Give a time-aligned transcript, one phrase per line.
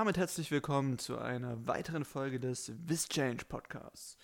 [0.00, 4.16] damit herzlich willkommen zu einer weiteren Folge des WisChange Podcasts.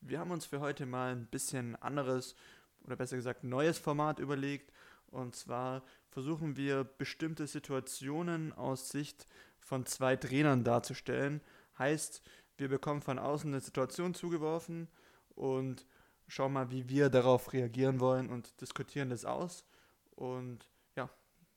[0.00, 2.34] Wir haben uns für heute mal ein bisschen anderes
[2.82, 4.72] oder besser gesagt neues Format überlegt.
[5.06, 9.28] Und zwar versuchen wir bestimmte Situationen aus Sicht
[9.60, 11.40] von zwei Trainern darzustellen.
[11.78, 12.22] Heißt,
[12.56, 14.88] wir bekommen von außen eine Situation zugeworfen
[15.36, 15.86] und
[16.26, 19.64] schauen mal, wie wir darauf reagieren wollen und diskutieren das aus.
[20.10, 21.08] Und ja,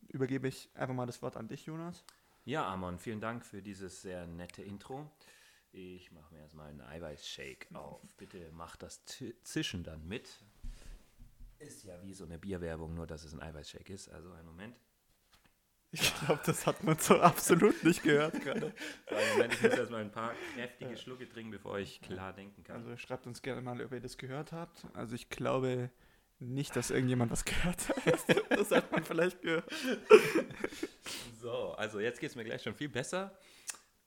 [0.10, 2.04] übergebe ich einfach mal das Wort an dich, Jonas.
[2.46, 5.10] Ja, Amon, vielen Dank für dieses sehr nette Intro.
[5.72, 8.02] Ich mache mir erstmal einen Eiweißshake auf.
[8.18, 9.06] Bitte mach das
[9.44, 10.30] Zischen dann mit.
[11.60, 14.10] Ist ja wie so eine Bierwerbung, nur dass es ein Eiweißshake ist.
[14.10, 14.76] Also einen Moment.
[15.92, 18.74] Ich glaube, das hat man so absolut nicht gehört gerade.
[19.36, 22.76] Moment, ich muss erstmal ein paar kräftige Schlucke trinken, bevor ich klar denken kann.
[22.76, 24.86] Also schreibt uns gerne mal, ob ihr das gehört habt.
[24.96, 25.92] Also ich glaube
[26.44, 27.98] nicht, dass irgendjemand was gehört hat.
[28.50, 29.70] Das hat man vielleicht gehört.
[31.42, 33.38] So, also jetzt geht es mir gleich schon viel besser.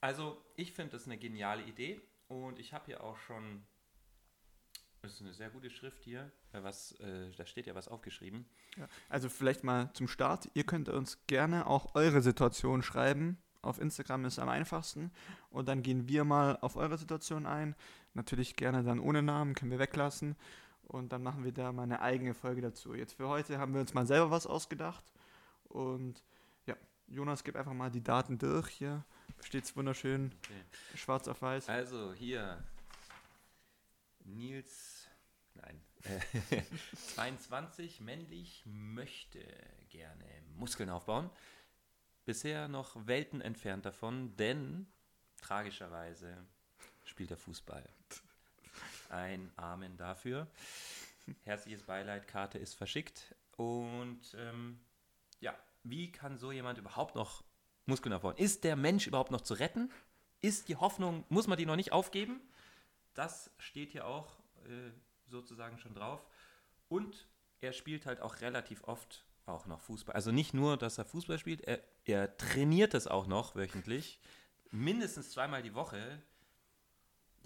[0.00, 3.66] Also ich finde das eine geniale Idee und ich habe hier auch schon,
[5.02, 8.46] das ist eine sehr gute Schrift hier, was, äh, da steht ja was aufgeschrieben.
[8.76, 13.38] Ja, also vielleicht mal zum Start, ihr könnt uns gerne auch eure Situation schreiben.
[13.62, 15.10] Auf Instagram ist am einfachsten
[15.50, 17.74] und dann gehen wir mal auf eure Situation ein.
[18.14, 20.36] Natürlich gerne dann ohne Namen, können wir weglassen
[20.86, 22.94] und dann machen wir da mal eine eigene Folge dazu.
[22.94, 25.04] Jetzt für heute haben wir uns mal selber was ausgedacht
[25.64, 26.22] und
[27.08, 28.68] Jonas, gib einfach mal die Daten durch.
[28.68, 29.04] Hier
[29.40, 30.96] steht es wunderschön okay.
[30.96, 31.68] schwarz auf weiß.
[31.68, 32.62] Also hier
[34.24, 35.06] Nils,
[35.54, 35.80] nein,
[37.14, 39.40] 22, männlich, möchte
[39.88, 40.24] gerne
[40.56, 41.30] Muskeln aufbauen.
[42.24, 44.88] Bisher noch Welten entfernt davon, denn
[45.40, 46.44] tragischerweise
[47.04, 47.88] spielt er Fußball.
[49.10, 50.46] Ein Amen dafür.
[51.44, 53.34] Herzliches Beileid, Karte ist verschickt.
[53.56, 54.78] Und ähm,
[55.40, 57.42] ja, wie kann so jemand überhaupt noch
[57.86, 58.36] Muskeln aufbauen?
[58.36, 59.90] Ist der Mensch überhaupt noch zu retten?
[60.40, 62.40] Ist die Hoffnung, muss man die noch nicht aufgeben?
[63.14, 64.90] Das steht hier auch äh,
[65.26, 66.26] sozusagen schon drauf.
[66.88, 67.26] Und
[67.60, 70.14] er spielt halt auch relativ oft auch noch Fußball.
[70.14, 74.20] Also nicht nur, dass er Fußball spielt, er, er trainiert es auch noch wöchentlich.
[74.70, 76.20] Mindestens zweimal die Woche.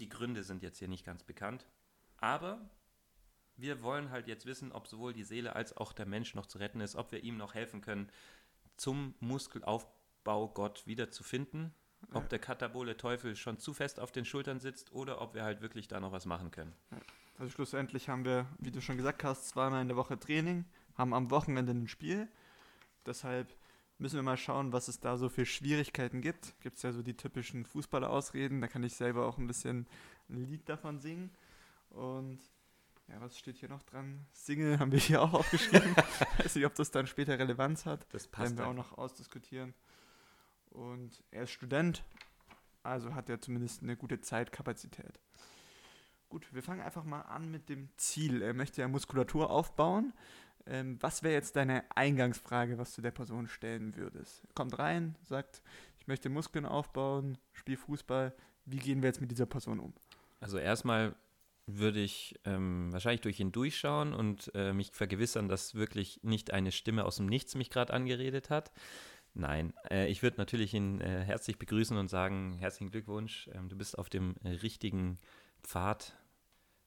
[0.01, 1.67] Die Gründe sind jetzt hier nicht ganz bekannt.
[2.17, 2.69] Aber
[3.55, 6.57] wir wollen halt jetzt wissen, ob sowohl die Seele als auch der Mensch noch zu
[6.57, 8.09] retten ist, ob wir ihm noch helfen können,
[8.77, 11.73] zum Muskelaufbau Gott wiederzufinden.
[12.13, 15.61] Ob der katabole Teufel schon zu fest auf den Schultern sitzt oder ob wir halt
[15.61, 16.73] wirklich da noch was machen können.
[17.37, 20.65] Also schlussendlich haben wir, wie du schon gesagt hast, zweimal in der Woche Training,
[20.97, 22.27] haben am Wochenende ein Spiel.
[23.05, 23.55] Deshalb
[24.01, 26.59] müssen wir mal schauen, was es da so für Schwierigkeiten gibt.
[26.61, 29.87] Gibt es ja so die typischen Fußballer-Ausreden, da kann ich selber auch ein bisschen
[30.29, 31.29] ein Lied davon singen.
[31.91, 32.39] Und
[33.07, 34.25] ja, was steht hier noch dran?
[34.33, 35.95] Single haben wir hier auch aufgeschrieben.
[36.37, 38.07] Weiß nicht, ob das dann später Relevanz hat.
[38.13, 38.57] Das passt.
[38.57, 39.73] Werden wir auch noch ausdiskutieren.
[40.71, 42.03] Und er ist Student,
[42.81, 45.19] also hat er zumindest eine gute Zeitkapazität.
[46.29, 48.41] Gut, wir fangen einfach mal an mit dem Ziel.
[48.41, 50.13] Er möchte ja Muskulatur aufbauen.
[50.67, 54.43] Ähm, was wäre jetzt deine Eingangsfrage, was du der Person stellen würdest?
[54.55, 55.61] Kommt rein, sagt,
[55.99, 58.33] ich möchte Muskeln aufbauen, spiele Fußball.
[58.65, 59.93] Wie gehen wir jetzt mit dieser Person um?
[60.39, 61.15] Also erstmal
[61.67, 66.71] würde ich ähm, wahrscheinlich durch ihn durchschauen und äh, mich vergewissern, dass wirklich nicht eine
[66.71, 68.71] Stimme aus dem Nichts mich gerade angeredet hat.
[69.33, 73.77] Nein, äh, ich würde natürlich ihn äh, herzlich begrüßen und sagen, herzlichen Glückwunsch, ähm, du
[73.77, 75.19] bist auf dem richtigen
[75.63, 76.17] Pfad,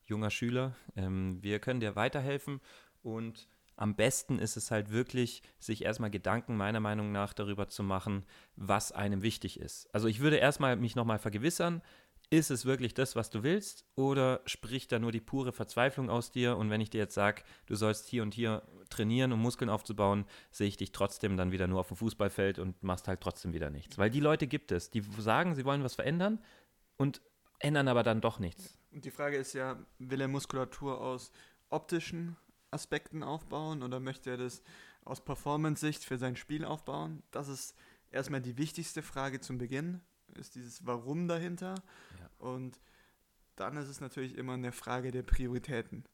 [0.04, 0.76] junger Schüler.
[0.96, 2.60] Ähm, wir können dir weiterhelfen
[3.02, 7.82] und am besten ist es halt wirklich, sich erstmal Gedanken meiner Meinung nach darüber zu
[7.82, 8.24] machen,
[8.56, 9.92] was einem wichtig ist.
[9.94, 11.82] Also ich würde erstmal mich nochmal vergewissern,
[12.30, 16.30] ist es wirklich das, was du willst, oder spricht da nur die pure Verzweiflung aus
[16.30, 16.56] dir?
[16.56, 20.24] Und wenn ich dir jetzt sage, du sollst hier und hier trainieren, um Muskeln aufzubauen,
[20.50, 23.70] sehe ich dich trotzdem dann wieder nur auf dem Fußballfeld und machst halt trotzdem wieder
[23.70, 23.98] nichts.
[23.98, 26.42] Weil die Leute gibt es, die sagen, sie wollen was verändern
[26.96, 27.20] und
[27.58, 28.78] ändern aber dann doch nichts.
[28.92, 31.30] Und die Frage ist ja, will er Muskulatur aus
[31.70, 32.36] optischen
[32.74, 34.62] Aspekten aufbauen oder möchte er das
[35.04, 37.22] aus Performance-Sicht für sein Spiel aufbauen?
[37.30, 37.74] Das ist
[38.10, 40.00] erstmal die wichtigste Frage zum Beginn
[40.38, 41.74] ist dieses Warum dahinter.
[42.18, 42.30] Ja.
[42.38, 42.80] Und
[43.56, 46.04] dann ist es natürlich immer eine Frage der Prioritäten.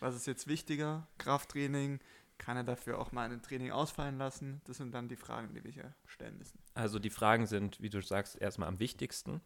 [0.00, 1.06] Was ist jetzt wichtiger?
[1.18, 2.00] Krafttraining?
[2.38, 4.60] Kann er dafür auch mal ein Training ausfallen lassen?
[4.64, 6.58] Das sind dann die Fragen, die wir hier stellen müssen.
[6.74, 9.40] Also die Fragen sind, wie du sagst, erstmal am wichtigsten.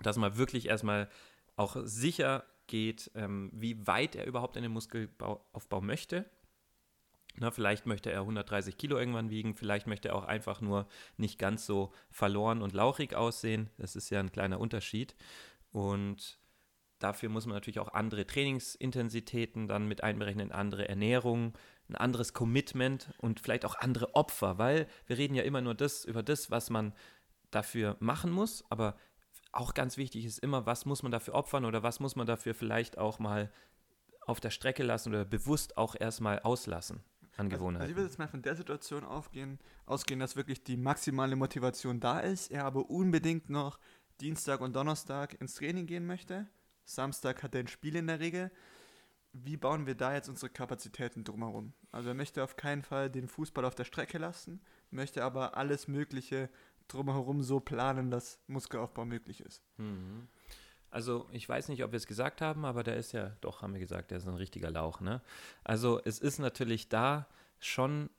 [0.00, 1.08] Dass man wirklich erstmal
[1.56, 6.24] auch sicher geht, ähm, wie weit er überhaupt in den Muskelaufbau möchte.
[7.36, 10.88] Na, vielleicht möchte er 130 Kilo irgendwann wiegen, vielleicht möchte er auch einfach nur
[11.18, 13.68] nicht ganz so verloren und lauchig aussehen.
[13.76, 15.14] Das ist ja ein kleiner Unterschied.
[15.70, 16.38] Und
[16.98, 21.52] dafür muss man natürlich auch andere Trainingsintensitäten dann mit einberechnen, andere Ernährung,
[21.90, 26.06] ein anderes Commitment und vielleicht auch andere Opfer, weil wir reden ja immer nur das
[26.06, 26.94] über das, was man
[27.50, 28.96] dafür machen muss, aber
[29.52, 32.54] auch ganz wichtig ist immer, was muss man dafür opfern oder was muss man dafür
[32.54, 33.52] vielleicht auch mal
[34.22, 37.02] auf der Strecke lassen oder bewusst auch erstmal auslassen
[37.36, 37.82] an Gewohnheiten.
[37.82, 41.36] Also, also ich würde jetzt mal von der Situation aufgehen, ausgehen, dass wirklich die maximale
[41.36, 43.78] Motivation da ist, er aber unbedingt noch
[44.20, 46.46] Dienstag und Donnerstag ins Training gehen möchte.
[46.84, 48.50] Samstag hat er ein Spiel in der Regel.
[49.32, 51.72] Wie bauen wir da jetzt unsere Kapazitäten drumherum?
[51.90, 54.60] Also er möchte auf keinen Fall den Fußball auf der Strecke lassen,
[54.90, 56.50] möchte aber alles Mögliche
[56.88, 59.62] drumherum so planen, dass Muskelaufbau möglich ist.
[59.76, 60.28] Mhm.
[60.90, 63.72] Also ich weiß nicht, ob wir es gesagt haben, aber der ist ja, doch, haben
[63.72, 65.00] wir gesagt, der ist ein richtiger Lauch.
[65.00, 65.22] Ne?
[65.64, 67.26] Also es ist natürlich da
[67.60, 68.10] schon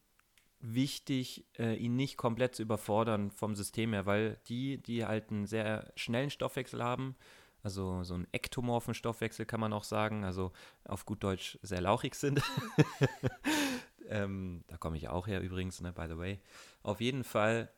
[0.59, 5.45] wichtig, äh, ihn nicht komplett zu überfordern vom System her, weil die, die halt einen
[5.45, 7.15] sehr schnellen Stoffwechsel haben,
[7.63, 10.51] also so einen ektomorphen Stoffwechsel kann man auch sagen, also
[10.83, 12.41] auf gut Deutsch sehr lauchig sind.
[14.09, 16.39] ähm, da komme ich auch her übrigens, ne, by the way.
[16.81, 17.71] Auf jeden Fall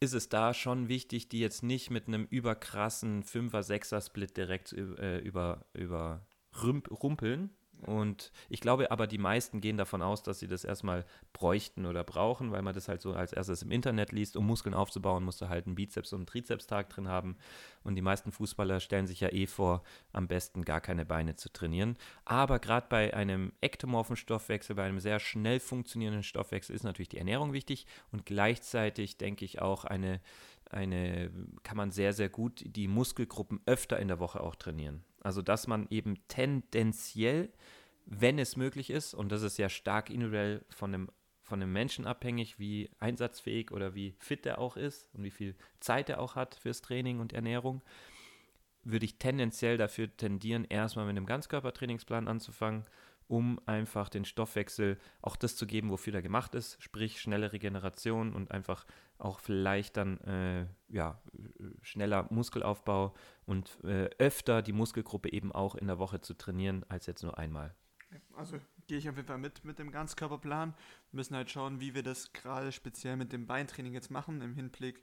[0.00, 4.72] ist es da schon wichtig, die jetzt nicht mit einem überkrassen 5er, 6er Split direkt
[4.72, 6.26] äh, über, über
[6.62, 11.84] rumpeln, und ich glaube aber, die meisten gehen davon aus, dass sie das erstmal bräuchten
[11.84, 14.36] oder brauchen, weil man das halt so als erstes im Internet liest.
[14.36, 17.36] Um Muskeln aufzubauen, musst du halt einen Bizeps- und einen Trizepstag drin haben.
[17.84, 19.82] Und die meisten Fußballer stellen sich ja eh vor,
[20.12, 21.96] am besten gar keine Beine zu trainieren.
[22.24, 27.18] Aber gerade bei einem ektomorphen Stoffwechsel, bei einem sehr schnell funktionierenden Stoffwechsel ist natürlich die
[27.18, 30.20] Ernährung wichtig und gleichzeitig denke ich auch eine
[30.70, 31.30] eine,
[31.62, 35.04] kann man sehr, sehr gut die Muskelgruppen öfter in der Woche auch trainieren.
[35.26, 37.50] Also, dass man eben tendenziell,
[38.04, 41.10] wenn es möglich ist, und das ist ja stark individuell von einem,
[41.42, 45.56] von einem Menschen abhängig, wie einsatzfähig oder wie fit er auch ist und wie viel
[45.80, 47.82] Zeit er auch hat fürs Training und Ernährung,
[48.84, 52.84] würde ich tendenziell dafür tendieren, erstmal mit einem Ganzkörpertrainingsplan anzufangen,
[53.28, 58.34] um einfach den Stoffwechsel auch das zu geben, wofür er gemacht ist, sprich schnelle Regeneration
[58.34, 58.86] und einfach
[59.18, 61.20] auch vielleicht dann äh, ja,
[61.82, 63.14] schneller Muskelaufbau
[63.46, 67.38] und äh, öfter die Muskelgruppe eben auch in der Woche zu trainieren, als jetzt nur
[67.38, 67.74] einmal.
[68.36, 70.74] Also gehe ich auf jeden Fall mit mit dem Ganzkörperplan.
[71.10, 74.54] Wir müssen halt schauen, wie wir das gerade speziell mit dem Beintraining jetzt machen, im
[74.54, 75.02] Hinblick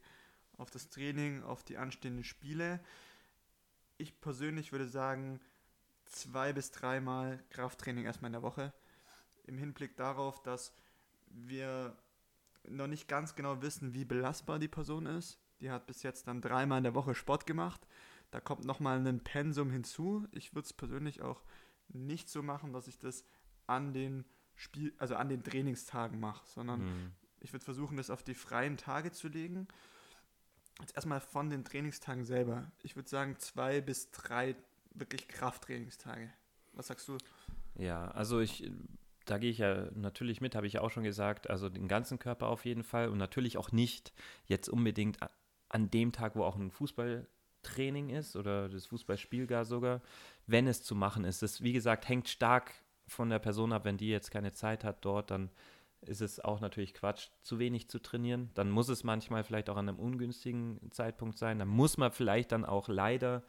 [0.58, 2.80] auf das Training, auf die anstehenden Spiele.
[3.98, 5.40] Ich persönlich würde sagen,
[6.14, 8.74] zwei bis dreimal Krafttraining erstmal in der Woche.
[9.46, 10.74] Im Hinblick darauf, dass
[11.30, 11.98] wir
[12.68, 15.40] noch nicht ganz genau wissen, wie belastbar die Person ist.
[15.60, 17.86] Die hat bis jetzt dann dreimal in der Woche Sport gemacht.
[18.32, 20.28] Da kommt nochmal ein Pensum hinzu.
[20.32, 21.44] Ich würde es persönlich auch
[21.90, 23.26] nicht so machen, dass ich das
[23.68, 24.26] an den
[24.56, 27.12] Spiel, also an den Trainingstagen mache, sondern mhm.
[27.40, 29.68] ich würde versuchen, das auf die freien Tage zu legen.
[30.80, 32.72] Jetzt erstmal von den Trainingstagen selber.
[32.82, 34.56] Ich würde sagen, zwei bis drei
[34.94, 36.32] wirklich Krafttrainingstage.
[36.74, 37.18] Was sagst du?
[37.76, 38.70] Ja, also ich
[39.26, 42.20] da gehe ich ja natürlich mit, habe ich ja auch schon gesagt, also den ganzen
[42.20, 44.12] Körper auf jeden Fall und natürlich auch nicht
[44.46, 45.18] jetzt unbedingt
[45.70, 50.02] an dem Tag, wo auch ein Fußballtraining ist oder das Fußballspiel gar sogar,
[50.46, 51.42] wenn es zu machen ist.
[51.42, 52.72] Das, wie gesagt, hängt stark
[53.08, 55.50] von der Person ab, wenn die jetzt keine Zeit hat dort, dann
[56.02, 58.50] ist es auch natürlich Quatsch, zu wenig zu trainieren.
[58.56, 61.60] Dann muss es manchmal vielleicht auch an einem ungünstigen Zeitpunkt sein.
[61.60, 63.42] Dann muss man vielleicht dann auch leider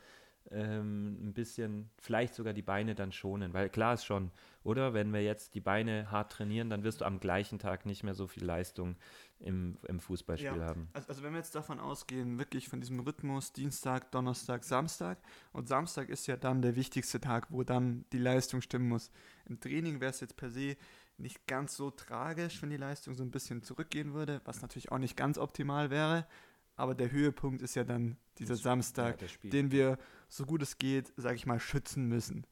[0.51, 3.53] ähm, ein bisschen, vielleicht sogar die Beine dann schonen.
[3.55, 4.31] Weil klar ist schon,
[4.63, 4.95] oder?
[4.95, 8.15] Wenn wir jetzt die Beine hart trainieren, dann wirst du am gleichen Tag nicht mehr
[8.15, 8.97] so viel Leistung
[9.41, 10.65] im, im Fußballspiel ja.
[10.67, 10.89] haben.
[10.93, 15.19] Also, also, wenn wir jetzt davon ausgehen, wirklich von diesem Rhythmus Dienstag, Donnerstag, Samstag
[15.53, 19.11] und Samstag ist ja dann der wichtigste Tag, wo dann die Leistung stimmen muss.
[19.47, 20.77] Im Training wäre es jetzt per se
[21.17, 24.99] nicht ganz so tragisch, wenn die Leistung so ein bisschen zurückgehen würde, was natürlich auch
[24.99, 26.27] nicht ganz optimal wäre.
[26.77, 31.13] Aber der Höhepunkt ist ja dann dieser Samstag, ja, den wir so gut es geht,
[31.17, 32.47] sage ich mal, schützen müssen.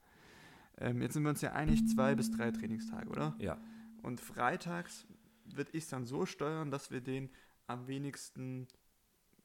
[0.78, 3.34] Ähm, jetzt sind wir uns ja einig, zwei bis drei Trainingstage, oder?
[3.38, 3.60] Ja.
[4.02, 5.06] Und freitags
[5.44, 7.30] würde ich es dann so steuern, dass wir den
[7.66, 8.68] am wenigsten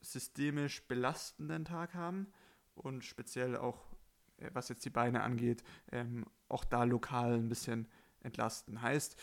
[0.01, 2.27] systemisch belastenden Tag haben
[2.75, 3.86] und speziell auch,
[4.38, 7.88] äh, was jetzt die Beine angeht, ähm, auch da lokal ein bisschen
[8.22, 8.81] entlasten.
[8.81, 9.17] Heißt,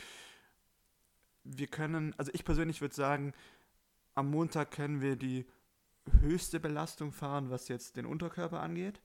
[1.44, 3.32] wir können, also ich persönlich würde sagen,
[4.14, 5.46] am Montag können wir die
[6.20, 9.00] höchste Belastung fahren, was jetzt den Unterkörper angeht.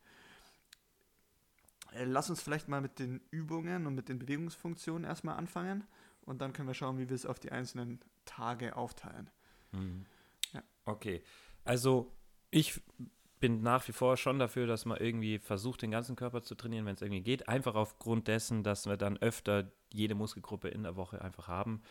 [1.93, 5.85] Äh, lass uns vielleicht mal mit den Übungen und mit den Bewegungsfunktionen erstmal anfangen
[6.21, 9.29] und dann können wir schauen, wie wir es auf die einzelnen Tage aufteilen.
[9.71, 10.05] Mhm.
[10.53, 10.63] Ja.
[10.85, 11.23] Okay,
[11.63, 12.11] also
[12.51, 12.81] ich
[13.39, 16.85] bin nach wie vor schon dafür, dass man irgendwie versucht, den ganzen Körper zu trainieren,
[16.85, 17.47] wenn es irgendwie geht.
[17.47, 21.81] Einfach aufgrund dessen, dass wir dann öfter jede Muskelgruppe in der Woche einfach haben.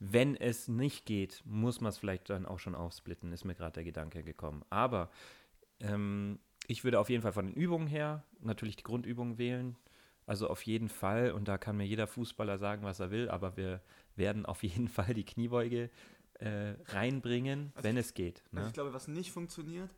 [0.00, 3.72] Wenn es nicht geht, muss man es vielleicht dann auch schon aufsplitten, ist mir gerade
[3.72, 4.64] der Gedanke gekommen.
[4.70, 5.10] Aber
[5.80, 9.76] ähm, ich würde auf jeden Fall von den Übungen her natürlich die Grundübungen wählen.
[10.26, 13.56] Also auf jeden Fall, und da kann mir jeder Fußballer sagen, was er will, aber
[13.56, 13.80] wir
[14.14, 15.90] werden auf jeden Fall die Kniebeuge
[16.34, 18.42] äh, reinbringen, Also wenn es geht.
[18.52, 18.66] Also Ne?
[18.68, 19.90] ich glaube, was nicht funktioniert,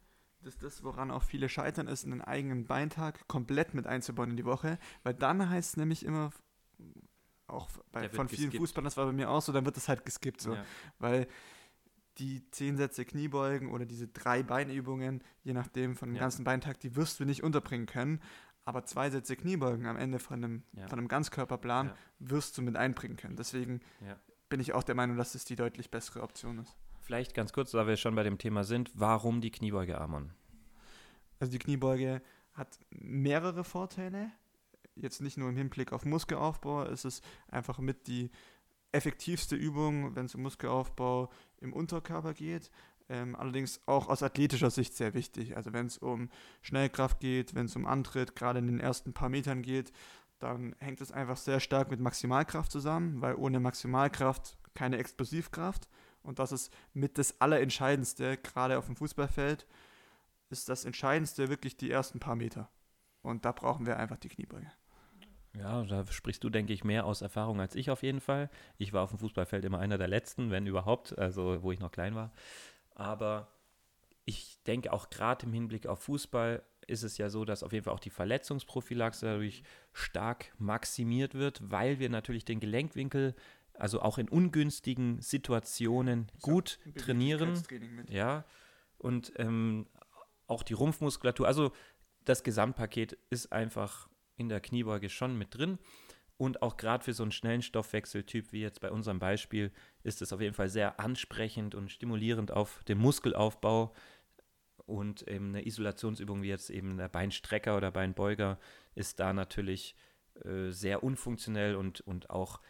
[0.43, 4.37] das ist das, woran auch viele scheitern, ist einen eigenen Beintag komplett mit einzubauen in
[4.39, 6.31] die Woche, weil dann heißt es nämlich immer,
[7.53, 8.61] auch bei, von vielen geskippt.
[8.63, 10.65] Fußballern, das war bei mir auch so, dann wird es halt geskippt so, Ja.
[10.99, 11.27] weil
[12.19, 16.21] die zehn Sätze Kniebeugen oder diese drei Beinübungen, je nachdem von dem Ja.
[16.23, 18.21] ganzen Beintag, die wirst du nicht unterbringen können,
[18.65, 20.87] aber zwei Sätze Kniebeugen am Ende von einem, Ja.
[20.89, 23.37] von einem Ganzkörperplan wirst du mit einbringen können.
[23.37, 23.81] Deswegen
[24.49, 26.77] bin ich auch der Meinung, dass es die deutlich bessere Option ist.
[27.01, 30.33] Vielleicht ganz kurz, da wir schon bei dem Thema sind, warum die Kniebeuge, Amon?
[31.39, 32.21] Also die Kniebeuge
[32.53, 34.31] hat mehrere Vorteile.
[35.01, 38.31] Jetzt nicht nur im Hinblick auf Muskelaufbau, es ist einfach mit die
[38.93, 42.71] effektivste Übung, wenn es um Muskelaufbau im Unterkörper geht.
[43.09, 45.57] Ähm, allerdings auch aus athletischer Sicht sehr wichtig.
[45.57, 46.29] Also wenn es um
[46.63, 49.93] Schnellkraft geht, wenn es um Antritt, gerade in den ersten paar Metern geht,
[50.39, 55.89] dann hängt es einfach sehr stark mit Maximalkraft zusammen, weil ohne Maximalkraft keine Explosivkraft.
[56.23, 59.67] Und das ist mit das Allerentscheidendste, gerade auf dem Fußballfeld,
[60.51, 62.71] ist das Entscheidendste wirklich die ersten paar Meter.
[63.23, 64.71] Und da brauchen wir einfach die Kniebeuge.
[65.59, 68.51] Ja, da sprichst du, denke ich, mehr aus Erfahrung als ich auf jeden Fall.
[68.79, 71.91] Ich war auf dem Fußballfeld immer einer der Letzten, wenn überhaupt, also wo ich noch
[71.91, 72.33] klein war.
[72.95, 73.49] Aber
[74.25, 77.85] ich denke auch gerade im Hinblick auf Fußball ist es ja so, dass auf jeden
[77.85, 83.35] Fall auch die Verletzungsprophylaxe dadurch stark maximiert wird, weil wir natürlich den Gelenkwinkel,
[83.75, 87.63] also auch in ungünstigen Situationen gut trainieren.
[88.09, 88.45] Ja,
[88.99, 89.87] und ähm,
[90.47, 91.73] auch die Rumpfmuskulatur, also
[92.25, 94.10] das Gesamtpaket ist einfach
[94.41, 95.79] in der Kniebeuge schon mit drin.
[96.37, 99.71] Und auch gerade für so einen schnellen Stoffwechseltyp wie jetzt bei unserem Beispiel
[100.03, 103.95] ist es auf jeden Fall sehr ansprechend und stimulierend auf den Muskelaufbau.
[104.87, 108.59] Und eben eine Isolationsübung wie jetzt eben der Beinstrecker oder Beinbeuger
[108.95, 109.95] ist da natürlich
[110.43, 112.61] äh, sehr unfunktionell und, und auch,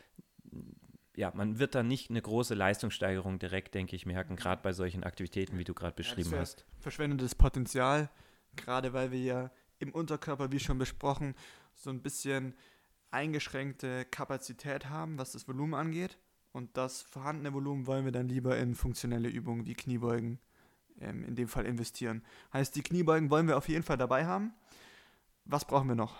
[1.15, 5.05] ja, man wird da nicht eine große Leistungssteigerung direkt, denke ich, merken, gerade bei solchen
[5.05, 6.67] Aktivitäten, wie du gerade beschrieben wär- hast.
[6.81, 8.11] Verschwendetes Potenzial,
[8.57, 11.35] gerade weil wir ja im Unterkörper, wie schon besprochen,
[11.75, 12.55] so ein bisschen
[13.11, 16.19] eingeschränkte Kapazität haben, was das Volumen angeht.
[16.53, 20.39] Und das vorhandene Volumen wollen wir dann lieber in funktionelle Übungen wie Kniebeugen
[21.01, 22.25] ähm, in dem Fall investieren.
[22.53, 24.53] Heißt, die Kniebeugen wollen wir auf jeden Fall dabei haben.
[25.45, 26.17] Was brauchen wir noch?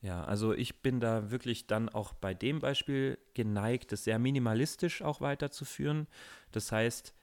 [0.00, 5.00] Ja, also ich bin da wirklich dann auch bei dem Beispiel geneigt, das sehr minimalistisch
[5.00, 6.06] auch weiterzuführen.
[6.52, 7.14] Das heißt,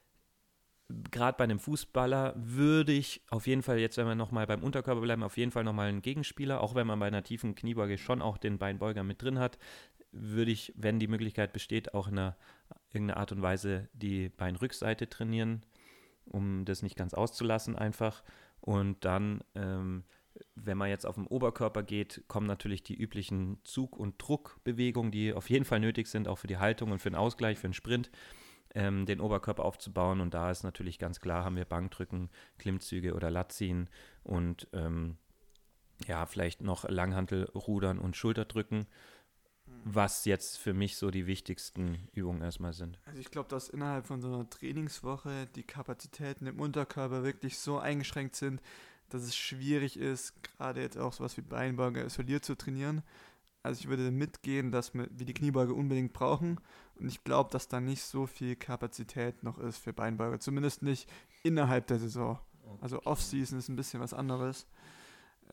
[1.12, 5.02] gerade bei einem Fußballer würde ich auf jeden Fall, jetzt wenn wir nochmal beim Unterkörper
[5.02, 8.22] bleiben, auf jeden Fall nochmal einen Gegenspieler, auch wenn man bei einer tiefen Kniebeuge schon
[8.22, 9.58] auch den Beinbeuger mit drin hat,
[10.12, 12.38] würde ich, wenn die Möglichkeit besteht, auch in einer
[12.92, 15.62] irgendeiner Art und Weise die Beinrückseite trainieren,
[16.26, 18.24] um das nicht ganz auszulassen einfach.
[18.60, 20.04] Und dann, ähm,
[20.56, 25.34] wenn man jetzt auf den Oberkörper geht, kommen natürlich die üblichen Zug- und Druckbewegungen, die
[25.34, 27.74] auf jeden Fall nötig sind, auch für die Haltung und für den Ausgleich, für den
[27.74, 28.12] Sprint,
[28.76, 30.22] ähm, den Oberkörper aufzubauen.
[30.22, 33.90] Und da ist natürlich ganz klar, haben wir Bankdrücken, Klimmzüge oder Latziehen
[34.24, 35.18] und ähm,
[36.08, 38.88] ja, vielleicht noch Langhantel, Rudern und Schulterdrücken,
[39.84, 43.00] was jetzt für mich so die wichtigsten Übungen erstmal sind.
[43.06, 47.80] Also ich glaube, dass innerhalb von so einer Trainingswoche die Kapazitäten im Unterkörper wirklich so
[47.80, 48.62] eingeschränkt sind,
[49.10, 53.04] dass es schwierig ist, gerade jetzt auch sowas wie Beinbeuge isoliert zu trainieren.
[53.64, 56.60] Also ich würde mitgehen, dass wir, die Kniebeuge unbedingt brauchen.
[56.96, 60.40] Und ich glaube, dass da nicht so viel Kapazität noch ist für Beinbeuge.
[60.40, 61.10] Zumindest nicht
[61.44, 62.40] innerhalb der Saison.
[62.80, 64.66] Also Off-Season ist ein bisschen was anderes.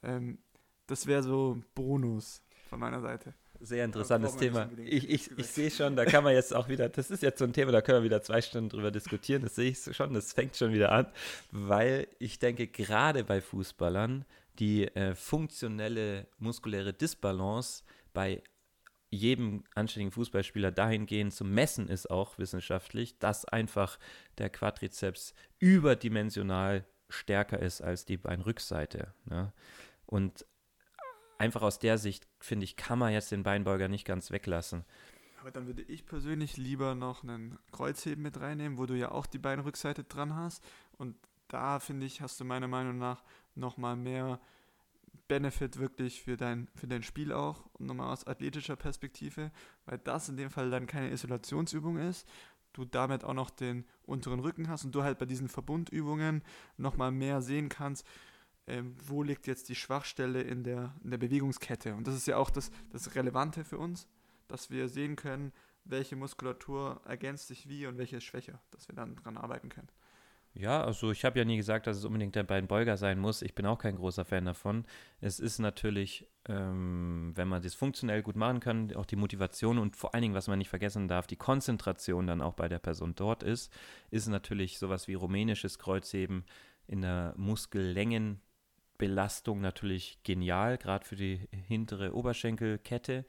[0.03, 0.38] Ähm,
[0.87, 3.35] das wäre so Bonus von meiner Seite.
[3.61, 4.71] Sehr interessantes Thema.
[4.79, 7.45] Ich, ich, ich sehe schon, da kann man jetzt auch wieder, das ist jetzt so
[7.45, 10.33] ein Thema, da können wir wieder zwei Stunden drüber diskutieren, das sehe ich schon, das
[10.33, 11.07] fängt schon wieder an,
[11.50, 14.25] weil ich denke, gerade bei Fußballern
[14.59, 18.43] die äh, funktionelle muskuläre Disbalance bei
[19.11, 23.99] jedem anständigen Fußballspieler dahingehend zu messen ist auch wissenschaftlich, dass einfach
[24.37, 29.15] der Quadrizeps überdimensional stärker ist als die Beinrückseite.
[29.25, 29.53] Ne?
[30.05, 30.45] Und
[31.38, 34.85] einfach aus der Sicht, finde ich, kann man jetzt den Beinbeuger nicht ganz weglassen.
[35.41, 39.27] Aber dann würde ich persönlich lieber noch einen Kreuzheben mit reinnehmen, wo du ja auch
[39.27, 40.62] die Beinrückseite dran hast.
[40.99, 43.23] Und da, finde ich, hast du meiner Meinung nach
[43.55, 44.41] nochmal mehr
[45.28, 49.52] Benefit wirklich für dein, für dein Spiel auch und nochmal aus athletischer Perspektive,
[49.85, 52.26] weil das in dem Fall dann keine Isolationsübung ist.
[52.73, 56.42] Du damit auch noch den unteren Rücken hast und du halt bei diesen Verbundübungen
[56.76, 58.06] nochmal mehr sehen kannst,
[58.66, 61.94] ähm, wo liegt jetzt die Schwachstelle in der, in der Bewegungskette.
[61.94, 64.06] Und das ist ja auch das, das Relevante für uns,
[64.47, 65.52] dass wir sehen können,
[65.85, 69.88] welche Muskulatur ergänzt sich wie und welche ist schwächer, dass wir dann dran arbeiten können.
[70.59, 73.43] Ja, also ich habe ja nie gesagt, dass es unbedingt der Beinbeuger sein muss.
[73.43, 74.87] Ich bin auch kein großer Fan davon.
[75.21, 79.95] Es ist natürlich, ähm, wenn man das funktionell gut machen kann, auch die Motivation und
[79.95, 83.15] vor allen Dingen, was man nicht vergessen darf, die Konzentration dann auch bei der Person
[83.15, 83.73] dort ist,
[84.11, 86.45] ist natürlich sowas wie rumänisches Kreuzheben
[86.88, 93.27] in der Muskellängenbelastung natürlich genial, gerade für die hintere Oberschenkelkette.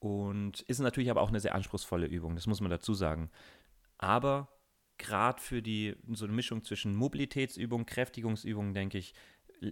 [0.00, 3.30] Und ist natürlich aber auch eine sehr anspruchsvolle Übung, das muss man dazu sagen.
[3.96, 4.48] Aber
[4.98, 9.14] gerade für die so eine Mischung zwischen Mobilitätsübung, Kräftigungsübung, denke ich,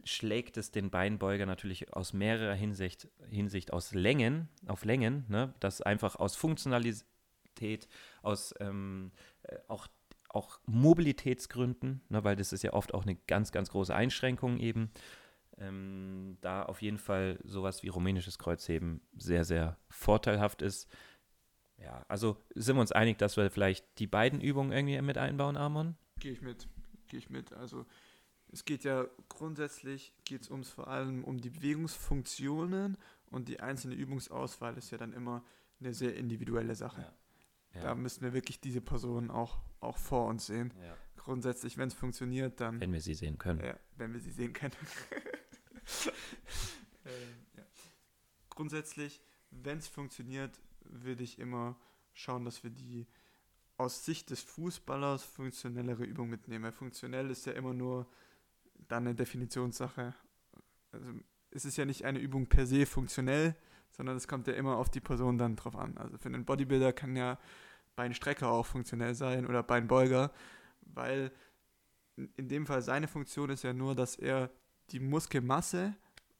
[0.04, 5.54] schlägt es den Beinbeuger natürlich aus mehrerer Hinsicht, Hinsicht aus Längen, auf Längen, ne?
[5.60, 7.88] das einfach aus Funktionalität,
[8.22, 9.12] aus ähm,
[9.42, 9.86] äh, auch,
[10.28, 12.24] auch Mobilitätsgründen, ne?
[12.24, 14.90] weil das ist ja oft auch eine ganz, ganz große Einschränkung eben,
[15.58, 20.88] ähm, da auf jeden Fall sowas wie rumänisches Kreuzheben sehr, sehr vorteilhaft ist.
[21.78, 25.56] Ja, also sind wir uns einig, dass wir vielleicht die beiden Übungen irgendwie mit einbauen,
[25.56, 25.96] Amon?
[26.20, 26.68] Gehe ich mit,
[27.08, 27.52] gehe ich mit.
[27.52, 27.84] Also
[28.52, 32.96] es geht ja grundsätzlich, geht es ums vor allem um die Bewegungsfunktionen
[33.30, 35.44] und die einzelne Übungsauswahl ist ja dann immer
[35.80, 37.02] eine sehr individuelle Sache.
[37.02, 37.14] Ja.
[37.74, 37.82] Ja.
[37.82, 40.72] Da müssen wir wirklich diese Personen auch, auch vor uns sehen.
[40.80, 40.96] Ja.
[41.16, 42.80] Grundsätzlich, wenn es funktioniert, dann.
[42.80, 43.64] Wenn wir sie sehen können.
[43.64, 44.74] Ja, wenn wir sie sehen können.
[47.04, 47.10] äh,
[48.50, 50.60] Grundsätzlich, wenn es funktioniert,
[51.02, 51.76] würde ich immer
[52.12, 53.06] schauen, dass wir die
[53.76, 56.64] aus Sicht des Fußballers funktionellere Übung mitnehmen.
[56.64, 58.06] Weil funktionell ist ja immer nur
[58.88, 60.14] dann eine Definitionssache.
[60.92, 61.12] Also
[61.50, 63.56] es ist ja nicht eine Übung per se funktionell,
[63.90, 65.96] sondern es kommt ja immer auf die Person dann drauf an.
[65.98, 67.38] Also für einen Bodybuilder kann ja
[67.96, 70.32] Beinstrecker auch funktionell sein oder Beinbeuger,
[70.80, 71.32] weil
[72.36, 74.50] in dem Fall seine Funktion ist ja nur, dass er
[74.90, 75.94] die Muskelmasse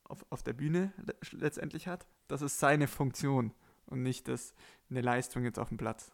[0.04, 0.92] auf, auf der Bühne
[1.32, 2.06] letztendlich hat.
[2.28, 3.52] Das ist seine Funktion
[3.86, 4.54] und nicht das,
[4.90, 6.12] eine Leistung jetzt auf dem Platz.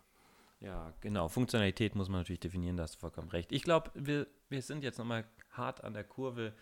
[0.60, 1.28] Ja, genau.
[1.28, 3.50] Funktionalität muss man natürlich definieren, da hast du vollkommen recht.
[3.52, 6.52] Ich glaube, wir, wir sind jetzt nochmal hart an der Kurve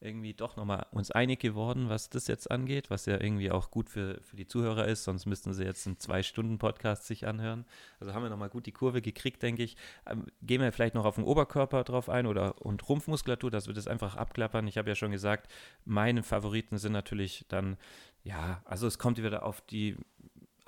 [0.00, 3.90] irgendwie doch nochmal uns einig geworden, was das jetzt angeht, was ja irgendwie auch gut
[3.90, 7.64] für, für die Zuhörer ist, sonst müssten sie jetzt einen Zwei-Stunden-Podcast sich anhören.
[7.98, 9.76] Also haben wir nochmal gut die Kurve gekriegt, denke ich.
[10.06, 13.74] Ähm, gehen wir vielleicht noch auf den Oberkörper drauf ein oder und Rumpfmuskulatur, dass wir
[13.74, 14.68] das einfach abklappern.
[14.68, 15.50] Ich habe ja schon gesagt,
[15.84, 17.76] meine Favoriten sind natürlich dann,
[18.22, 19.96] ja, also es kommt wieder auf die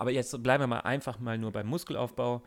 [0.01, 2.43] aber jetzt bleiben wir mal einfach mal nur beim Muskelaufbau.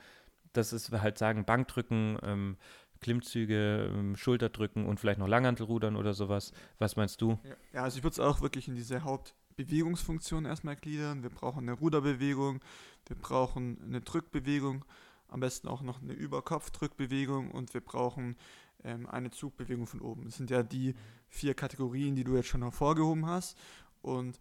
[0.54, 2.58] Das ist halt sagen, Bankdrücken, ähm,
[3.00, 6.52] Klimmzüge, ähm, Schulterdrücken und vielleicht noch Langhantelrudern oder sowas.
[6.80, 7.38] Was meinst du?
[7.72, 11.22] Ja, also ich würde es auch wirklich in diese Hauptbewegungsfunktion erstmal gliedern.
[11.22, 12.60] Wir brauchen eine Ruderbewegung,
[13.06, 14.84] wir brauchen eine Drückbewegung,
[15.28, 18.36] am besten auch noch eine Überkopfdrückbewegung und wir brauchen
[18.84, 20.26] ähm, eine Zugbewegung von oben.
[20.26, 20.96] Das sind ja die
[21.30, 23.60] vier Kategorien, die du jetzt schon hervorgehoben hast.
[24.02, 24.40] Und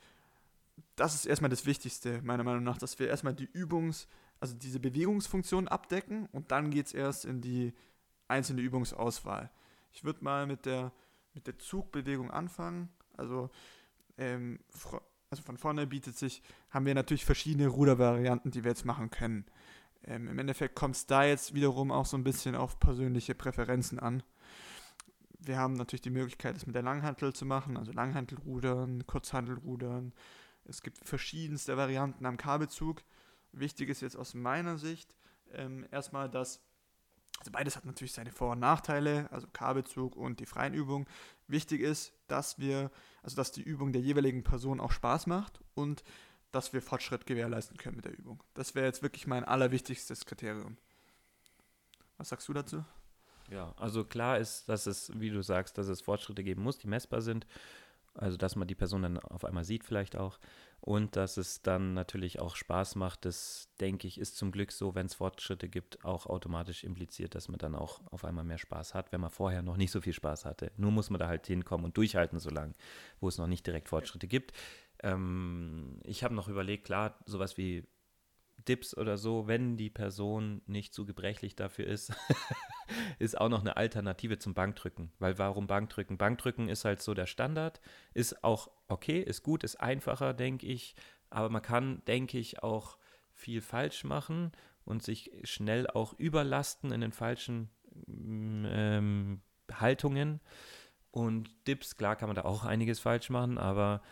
[1.03, 4.07] das ist erstmal das Wichtigste, meiner Meinung nach, dass wir erstmal die Übungs-,
[4.38, 7.73] also diese Bewegungsfunktion abdecken und dann geht es erst in die
[8.29, 9.51] einzelne Übungsauswahl.
[9.93, 10.93] Ich würde mal mit der,
[11.35, 12.88] mit der Zugbewegung anfangen.
[13.17, 13.51] Also,
[14.17, 14.61] ähm,
[15.29, 19.45] also von vorne bietet sich, haben wir natürlich verschiedene Rudervarianten, die wir jetzt machen können.
[20.05, 23.99] Ähm, Im Endeffekt kommt es da jetzt wiederum auch so ein bisschen auf persönliche Präferenzen
[23.99, 24.23] an.
[25.41, 30.12] Wir haben natürlich die Möglichkeit, es mit der Langhantel zu machen, also Langhantelrudern, Kurzhantelrudern,
[30.64, 33.03] es gibt verschiedenste Varianten am Kabelzug.
[33.53, 35.14] Wichtig ist jetzt aus meiner Sicht
[35.53, 36.61] ähm, erstmal, dass,
[37.38, 41.07] also beides hat natürlich seine Vor- und Nachteile, also Kabelzug und die freien Übungen.
[41.48, 42.90] Wichtig ist, dass wir,
[43.22, 46.03] also dass die Übung der jeweiligen Person auch Spaß macht und
[46.51, 48.42] dass wir Fortschritt gewährleisten können mit der Übung.
[48.55, 50.77] Das wäre jetzt wirklich mein allerwichtigstes Kriterium.
[52.18, 52.85] Was sagst du dazu?
[53.51, 56.87] Ja, also klar ist, dass es, wie du sagst, dass es Fortschritte geben muss, die
[56.87, 57.46] messbar sind.
[58.14, 60.38] Also, dass man die Person dann auf einmal sieht, vielleicht auch.
[60.81, 64.94] Und dass es dann natürlich auch Spaß macht, das denke ich, ist zum Glück so,
[64.94, 68.92] wenn es Fortschritte gibt, auch automatisch impliziert, dass man dann auch auf einmal mehr Spaß
[68.92, 70.72] hat, wenn man vorher noch nicht so viel Spaß hatte.
[70.77, 72.72] Nur muss man da halt hinkommen und durchhalten, so lange,
[73.20, 74.53] wo es noch nicht direkt Fortschritte gibt.
[75.03, 77.85] Ähm, ich habe noch überlegt, klar, sowas wie
[78.68, 82.12] Dips oder so, wenn die Person nicht zu gebrechlich dafür ist,
[83.18, 85.12] ist auch noch eine Alternative zum Bankdrücken.
[85.18, 86.18] Weil warum Bankdrücken?
[86.18, 87.81] Bankdrücken ist halt so der Standard,
[88.14, 90.94] ist auch okay, ist gut, ist einfacher, denke ich,
[91.31, 92.98] aber man kann, denke ich, auch
[93.33, 94.53] viel falsch machen
[94.85, 97.70] und sich schnell auch überlasten in den falschen
[98.07, 100.40] mm, ähm, Haltungen.
[101.11, 104.03] Und Dips, klar kann man da auch einiges falsch machen, aber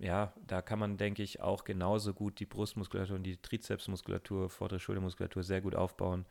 [0.00, 4.80] ja, da kann man, denke ich, auch genauso gut die Brustmuskulatur und die Trizepsmuskulatur, vordere
[4.80, 6.26] Schultermuskulatur sehr gut aufbauen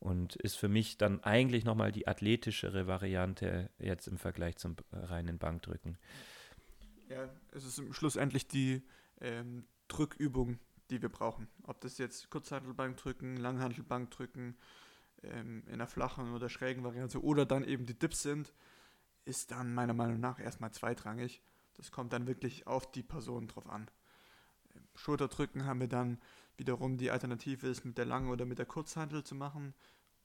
[0.00, 5.38] und ist für mich dann eigentlich nochmal die athletischere Variante jetzt im Vergleich zum reinen
[5.38, 5.98] Bankdrücken.
[7.08, 8.82] Ja, es ist schlussendlich die
[9.20, 10.58] ähm, Drückübung,
[10.90, 11.48] die wir brauchen.
[11.64, 14.56] Ob das jetzt Kurzhantelbankdrücken, Langhantelbankdrücken,
[15.24, 18.52] ähm, in der flachen oder schrägen Variante oder dann eben die Dips sind,
[19.24, 21.42] ist dann meiner Meinung nach erstmal zweitrangig.
[21.78, 23.90] Das kommt dann wirklich auf die Person drauf an.
[24.94, 26.18] Schulterdrücken haben wir dann
[26.56, 29.74] wiederum die Alternative ist, mit der langen oder mit der Kurzhantel zu machen.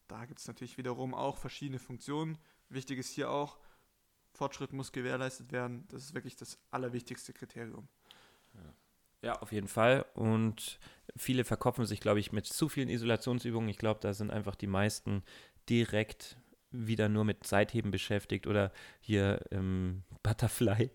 [0.08, 2.38] Da gibt es natürlich wiederum auch verschiedene Funktionen.
[2.70, 3.60] Wichtig ist hier auch,
[4.34, 5.86] Fortschritt muss gewährleistet werden.
[5.89, 7.88] Das ist wirklich das allerwichtigste Kriterium.
[9.22, 10.06] Ja, auf jeden Fall.
[10.16, 10.80] Und
[11.16, 13.70] viele verkopfen sich, glaube ich, mit zu vielen Isolationsübungen.
[13.70, 15.24] Ich glaube, da sind einfach die meisten
[15.70, 16.38] direkt
[16.74, 20.90] wieder nur mit Seitheben beschäftigt oder hier ähm, Butterfly.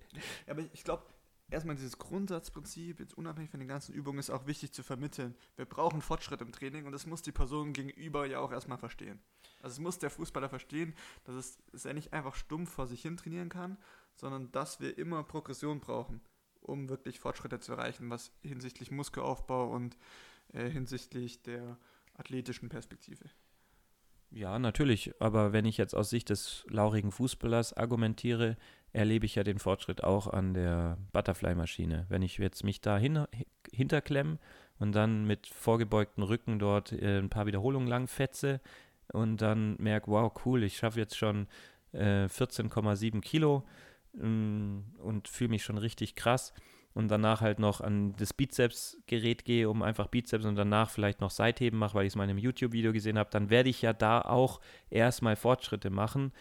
[0.46, 1.04] Ja, aber ich glaube,
[1.50, 5.34] erstmal dieses Grundsatzprinzip, jetzt unabhängig von den ganzen Übungen, ist auch wichtig zu vermitteln.
[5.56, 9.20] Wir brauchen Fortschritt im Training und das muss die Person gegenüber ja auch erstmal verstehen.
[9.62, 13.02] Also es muss der Fußballer verstehen, dass, es, dass er nicht einfach stumpf vor sich
[13.02, 13.78] hin trainieren kann,
[14.14, 16.20] sondern dass wir immer Progression brauchen,
[16.60, 19.96] um wirklich Fortschritte zu erreichen, was hinsichtlich Muskelaufbau und
[20.52, 21.78] äh, hinsichtlich der
[22.14, 23.24] athletischen Perspektive.
[24.30, 25.12] Ja, natürlich.
[25.20, 28.56] Aber wenn ich jetzt aus Sicht des laurigen Fußballers argumentiere,
[28.92, 32.06] erlebe ich ja den Fortschritt auch an der Butterfly-Maschine.
[32.08, 33.26] Wenn ich jetzt mich da hin,
[33.72, 34.38] hinterklemme
[34.78, 38.60] und dann mit vorgebeugten Rücken dort äh, ein paar Wiederholungen lang fetze
[39.12, 41.48] und dann merke, wow, cool, ich schaffe jetzt schon
[41.92, 43.64] äh, 14,7 Kilo
[44.20, 46.52] ähm, und fühle mich schon richtig krass
[46.98, 51.30] und danach halt noch an das Bizeps-Gerät gehe, um einfach Bizeps und danach vielleicht noch
[51.30, 53.92] Seitheben mache, weil ich es mal in einem YouTube-Video gesehen habe, dann werde ich ja
[53.92, 56.32] da auch erstmal Fortschritte machen.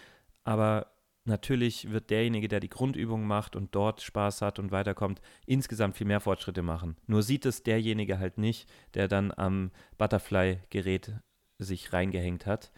[0.46, 0.88] Aber
[1.26, 6.08] natürlich wird derjenige, der die Grundübung macht und dort Spaß hat und weiterkommt, insgesamt viel
[6.08, 6.98] mehr Fortschritte machen.
[7.06, 11.14] Nur sieht es derjenige halt nicht, der dann am Butterfly-Gerät
[11.60, 12.72] sich reingehängt hat.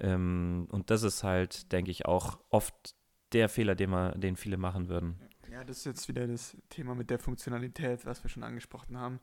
[0.00, 2.94] Ähm, und das ist halt, denke ich, auch oft
[3.32, 5.18] der Fehler, den, man, den viele machen würden.
[5.56, 9.20] Ja, das ist jetzt wieder das Thema mit der Funktionalität, was wir schon angesprochen haben.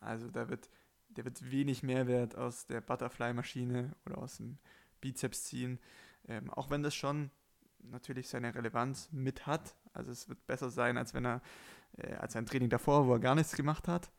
[0.00, 0.70] Also da wird,
[1.10, 4.56] der wird wenig Mehrwert aus der Butterfly-Maschine oder aus dem
[5.02, 5.78] Bizeps ziehen.
[6.26, 7.30] Ähm, auch wenn das schon
[7.80, 9.76] natürlich seine Relevanz mit hat.
[9.92, 11.42] Also es wird besser sein, als wenn er
[11.98, 14.10] äh, als ein Training davor, wo er gar nichts gemacht hat.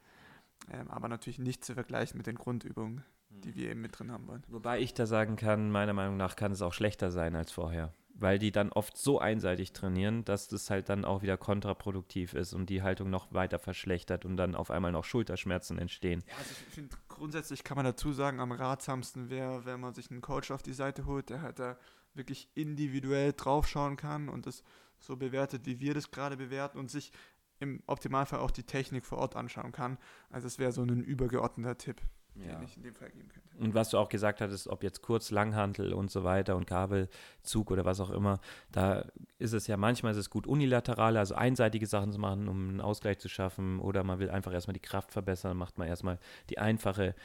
[0.72, 3.56] Ähm, aber natürlich nicht zu vergleichen mit den Grundübungen, die hm.
[3.56, 4.44] wir eben mit drin haben wollen.
[4.50, 7.92] Wobei ich da sagen kann, meiner Meinung nach kann es auch schlechter sein als vorher
[8.18, 12.54] weil die dann oft so einseitig trainieren, dass das halt dann auch wieder kontraproduktiv ist
[12.54, 16.24] und die Haltung noch weiter verschlechtert und dann auf einmal noch Schulterschmerzen entstehen.
[16.28, 20.10] Ja, also ich finde, grundsätzlich kann man dazu sagen, am ratsamsten wäre, wenn man sich
[20.10, 21.78] einen Coach auf die Seite holt, der halt da
[22.14, 24.64] wirklich individuell draufschauen kann und das
[25.00, 27.12] so bewertet, wie wir das gerade bewerten und sich
[27.60, 29.98] im Optimalfall auch die Technik vor Ort anschauen kann.
[30.30, 32.02] Also es wäre so ein übergeordneter Tipp
[32.36, 32.56] ja.
[32.56, 33.58] den ich in dem Fall geben könnte.
[33.58, 37.72] Und was du auch gesagt hattest, ob jetzt kurz Langhantel und so weiter und Kabelzug
[37.72, 38.40] oder was auch immer,
[38.72, 39.06] da
[39.38, 42.82] ist es ja manchmal ist es gut unilateral, also einseitige Sachen zu machen, um einen
[42.82, 46.20] Ausgleich zu schaffen oder man will einfach erstmal die Kraft verbessern, macht man erstmal
[46.50, 47.16] die einfache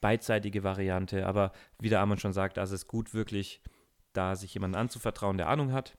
[0.00, 3.62] beidseitige Variante, aber wie der Armin schon sagt, ist es gut wirklich
[4.12, 5.96] da sich jemanden anzuvertrauen, der Ahnung hat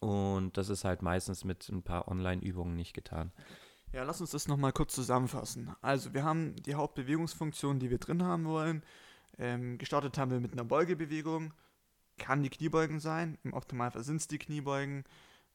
[0.00, 3.32] und das ist halt meistens mit ein paar Online-Übungen nicht getan.
[3.92, 5.74] Ja, lass uns das nochmal kurz zusammenfassen.
[5.82, 8.84] Also, wir haben die Hauptbewegungsfunktion, die wir drin haben wollen.
[9.36, 11.52] Ähm, gestartet haben wir mit einer Beugebewegung.
[12.16, 13.36] Kann die Kniebeugen sein.
[13.42, 15.04] Im Optimalfall sind es die Kniebeugen.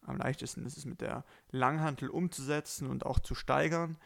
[0.01, 3.97] Am leichtesten ist es mit der Langhantel umzusetzen und auch zu steigern.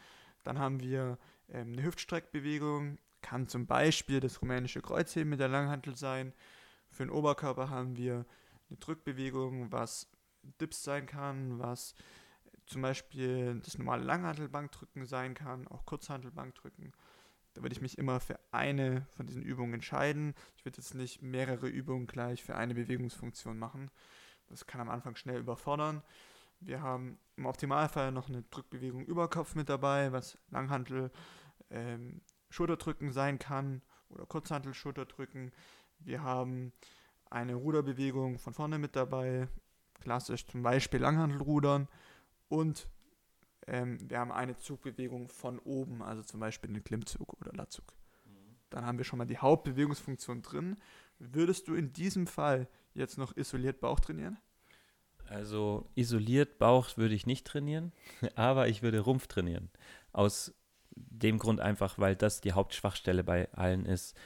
[0.44, 2.98] Dann haben wir ähm, eine Hüftstreckbewegung.
[3.22, 6.32] Kann zum Beispiel das rumänische Kreuzheben mit der Langhantel sein.
[6.88, 8.24] Für den Oberkörper haben wir
[8.68, 10.08] eine Drückbewegung, was
[10.60, 11.94] Dips sein kann, was
[12.70, 16.92] zum Beispiel das normale Langhantelbankdrücken sein kann, auch Kurzhantelbankdrücken.
[17.54, 20.34] Da würde ich mich immer für eine von diesen Übungen entscheiden.
[20.56, 23.90] Ich würde jetzt nicht mehrere Übungen gleich für eine Bewegungsfunktion machen.
[24.46, 26.02] Das kann am Anfang schnell überfordern.
[26.60, 31.10] Wir haben im Optimalfall noch eine Drückbewegung über Kopf mit dabei, was Langhantel
[31.70, 35.50] ähm, Schulterdrücken sein kann oder Kurzhantel Schulterdrücken.
[35.98, 36.72] Wir haben
[37.30, 39.48] eine Ruderbewegung von vorne mit dabei,
[40.00, 41.88] klassisch zum Beispiel Langhantelrudern.
[42.50, 42.88] Und
[43.66, 47.94] ähm, wir haben eine Zugbewegung von oben, also zum Beispiel einen Klimmzug oder Latzug.
[48.68, 50.76] Dann haben wir schon mal die Hauptbewegungsfunktion drin.
[51.18, 54.38] Würdest du in diesem Fall jetzt noch isoliert Bauch trainieren?
[55.28, 57.92] Also isoliert Bauch würde ich nicht trainieren,
[58.34, 59.70] aber ich würde Rumpf trainieren.
[60.12, 60.54] Aus
[60.90, 64.16] dem Grund einfach, weil das die Hauptschwachstelle bei allen ist,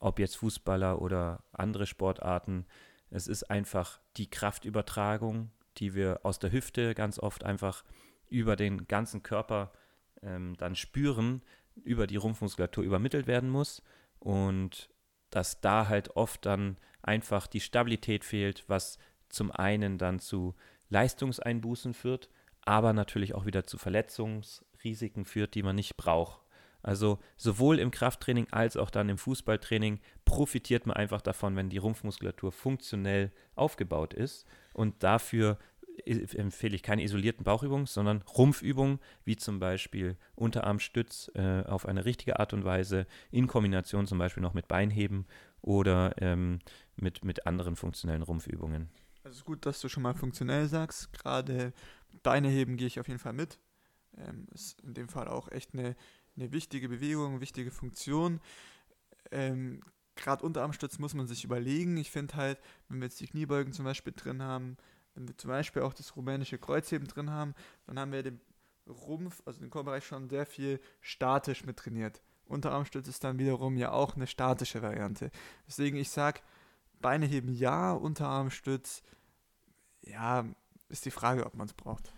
[0.00, 2.66] ob jetzt Fußballer oder andere Sportarten.
[3.08, 7.84] Es ist einfach die Kraftübertragung, die wir aus der Hüfte ganz oft einfach
[8.28, 9.72] über den ganzen Körper
[10.22, 11.42] ähm, dann spüren,
[11.82, 13.82] über die Rumpfmuskulatur übermittelt werden muss
[14.18, 14.90] und
[15.30, 20.54] dass da halt oft dann einfach die Stabilität fehlt, was zum einen dann zu
[20.88, 22.30] Leistungseinbußen führt,
[22.62, 26.43] aber natürlich auch wieder zu Verletzungsrisiken führt, die man nicht braucht.
[26.84, 31.78] Also sowohl im Krafttraining als auch dann im Fußballtraining profitiert man einfach davon, wenn die
[31.78, 34.46] Rumpfmuskulatur funktionell aufgebaut ist.
[34.74, 35.58] Und dafür
[36.04, 42.38] empfehle ich keine isolierten Bauchübungen, sondern Rumpfübungen, wie zum Beispiel Unterarmstütz äh, auf eine richtige
[42.38, 45.26] Art und Weise, in Kombination zum Beispiel noch mit Beinheben
[45.62, 46.58] oder ähm,
[46.96, 48.90] mit, mit anderen funktionellen Rumpfübungen.
[49.22, 51.12] Also gut, dass du schon mal funktionell sagst.
[51.14, 51.72] Gerade
[52.22, 53.58] Beine heben gehe ich auf jeden Fall mit.
[54.16, 55.96] Ähm, ist in dem Fall auch echt eine,
[56.36, 58.40] eine wichtige Bewegung, eine wichtige Funktion.
[59.30, 59.80] Ähm,
[60.16, 61.96] Gerade Unterarmstütz muss man sich überlegen.
[61.96, 64.76] Ich finde halt, wenn wir jetzt die Kniebeugen zum Beispiel drin haben,
[65.14, 67.54] wenn wir zum Beispiel auch das rumänische Kreuzheben drin haben,
[67.86, 68.40] dann haben wir den
[68.86, 72.22] Rumpf, also den Chorbereich schon sehr viel statisch mit trainiert.
[72.46, 75.30] Unterarmstütz ist dann wiederum ja auch eine statische Variante.
[75.66, 76.40] Deswegen ich sage,
[77.00, 79.02] Beine heben ja, Unterarmstütz,
[80.02, 80.44] ja,
[80.88, 82.12] ist die Frage, ob man es braucht.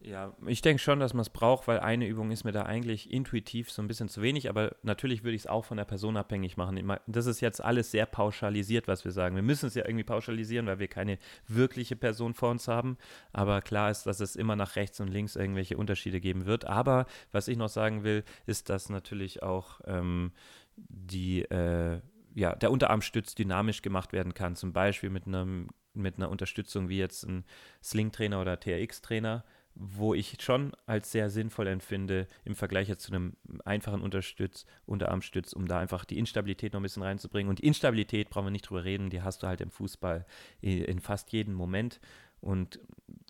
[0.00, 3.12] Ja, ich denke schon, dass man es braucht, weil eine Übung ist mir da eigentlich
[3.12, 6.16] intuitiv so ein bisschen zu wenig, aber natürlich würde ich es auch von der Person
[6.16, 6.92] abhängig machen.
[7.08, 9.34] Das ist jetzt alles sehr pauschalisiert, was wir sagen.
[9.34, 12.96] Wir müssen es ja irgendwie pauschalisieren, weil wir keine wirkliche Person vor uns haben.
[13.32, 16.64] Aber klar ist, dass es immer nach rechts und links irgendwelche Unterschiede geben wird.
[16.64, 20.30] Aber was ich noch sagen will, ist, dass natürlich auch ähm,
[20.76, 22.00] die, äh,
[22.36, 24.54] ja, der Unterarmstütz dynamisch gemacht werden kann.
[24.54, 27.44] Zum Beispiel mit einem mit einer Unterstützung wie jetzt ein
[27.82, 29.44] Sling-Trainer oder TRX-Trainer
[29.80, 35.68] wo ich schon als sehr sinnvoll empfinde im Vergleich zu einem einfachen Unterstütz, Unterarmstütz, um
[35.68, 37.48] da einfach die Instabilität noch ein bisschen reinzubringen.
[37.48, 40.26] Und die Instabilität, brauchen wir nicht drüber reden, die hast du halt im Fußball
[40.60, 42.00] in fast jedem Moment.
[42.40, 42.80] Und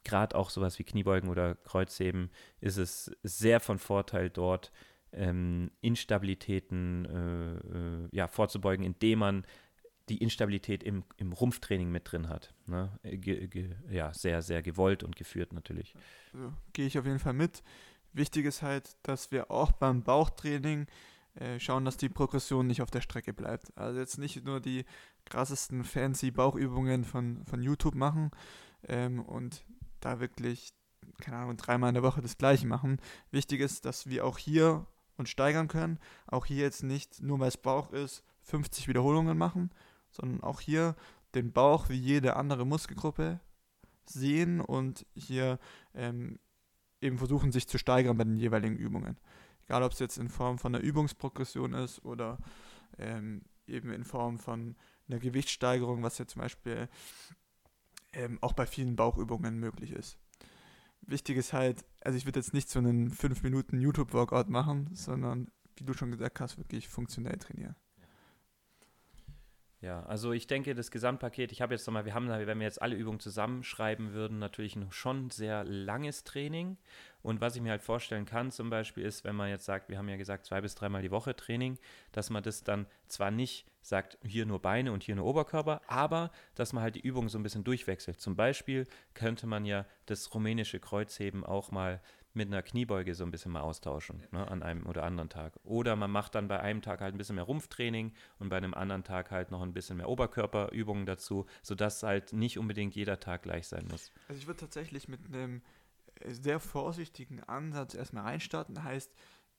[0.04, 2.30] gerade auch sowas wie Kniebeugen oder Kreuzheben
[2.60, 4.72] ist es sehr von Vorteil dort,
[5.12, 9.44] ähm, Instabilitäten äh, äh, ja, vorzubeugen, indem man
[10.08, 12.54] die Instabilität im, im Rumpftraining mit drin hat.
[12.66, 12.90] Ne?
[13.02, 15.94] Ge, ge, ja, sehr, sehr gewollt und geführt natürlich.
[16.32, 17.62] Also, Gehe ich auf jeden Fall mit.
[18.12, 20.86] Wichtig ist halt, dass wir auch beim Bauchtraining
[21.34, 23.76] äh, schauen, dass die Progression nicht auf der Strecke bleibt.
[23.76, 24.84] Also jetzt nicht nur die
[25.24, 28.30] krassesten fancy Bauchübungen von, von YouTube machen
[28.86, 29.64] ähm, und
[30.00, 30.72] da wirklich,
[31.20, 33.00] keine Ahnung, dreimal in der Woche das gleiche machen.
[33.30, 35.98] Wichtig ist, dass wir auch hier uns steigern können.
[36.26, 39.70] Auch hier jetzt nicht, nur weil es Bauch ist, 50 Wiederholungen machen,
[40.10, 40.96] sondern auch hier
[41.34, 43.40] den Bauch wie jede andere Muskelgruppe
[44.06, 45.58] sehen und hier
[45.94, 46.38] ähm,
[47.00, 49.18] eben versuchen, sich zu steigern bei den jeweiligen Übungen.
[49.64, 52.38] Egal, ob es jetzt in Form von einer Übungsprogression ist oder
[52.96, 54.76] ähm, eben in Form von
[55.08, 56.88] einer Gewichtssteigerung, was ja zum Beispiel
[58.12, 60.18] ähm, auch bei vielen Bauchübungen möglich ist.
[61.02, 65.50] Wichtig ist halt, also ich würde jetzt nicht so einen 5 Minuten YouTube-Workout machen, sondern
[65.76, 67.76] wie du schon gesagt hast, wirklich funktionell trainieren.
[69.80, 72.82] Ja, also ich denke, das Gesamtpaket, ich habe jetzt nochmal, wir haben, wenn wir jetzt
[72.82, 76.76] alle Übungen zusammenschreiben würden, natürlich ein schon sehr langes Training.
[77.22, 79.96] Und was ich mir halt vorstellen kann, zum Beispiel, ist, wenn man jetzt sagt, wir
[79.96, 81.78] haben ja gesagt, zwei bis dreimal die Woche Training,
[82.10, 86.32] dass man das dann zwar nicht sagt, hier nur Beine und hier nur Oberkörper, aber
[86.56, 88.20] dass man halt die Übungen so ein bisschen durchwechselt.
[88.20, 92.00] Zum Beispiel könnte man ja das rumänische Kreuzheben auch mal
[92.34, 95.58] mit einer Kniebeuge so ein bisschen mal austauschen ne, an einem oder anderen Tag.
[95.64, 98.74] Oder man macht dann bei einem Tag halt ein bisschen mehr Rumpftraining und bei einem
[98.74, 103.42] anderen Tag halt noch ein bisschen mehr Oberkörperübungen dazu, sodass halt nicht unbedingt jeder Tag
[103.42, 104.12] gleich sein muss.
[104.28, 105.62] Also ich würde tatsächlich mit einem
[106.20, 108.84] äh, sehr vorsichtigen Ansatz erstmal reinstarten.
[108.84, 109.12] Heißt,